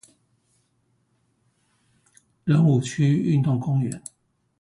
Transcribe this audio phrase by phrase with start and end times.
[2.43, 4.01] 仁武區運動公園